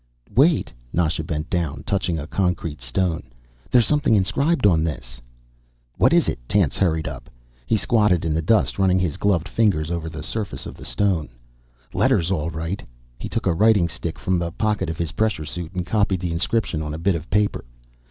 [0.35, 3.21] "Wait." Nasha bent down, touching a concrete stone.
[3.69, 5.21] "There's something inscribed on this."
[5.95, 7.29] "What is it?" Tance hurried up.
[7.67, 11.29] He squatted in the dust, running his gloved fingers over the surface of the stone.
[11.93, 12.81] "Letters, all right."
[13.19, 16.31] He took a writing stick from the pocket of his pressure suit and copied the
[16.31, 17.63] inscription on a bit of paper.